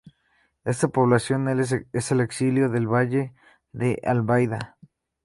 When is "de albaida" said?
3.71-4.79